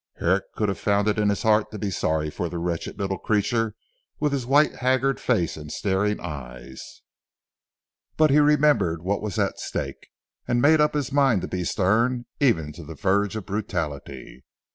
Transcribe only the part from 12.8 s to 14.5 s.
the verge of brutality.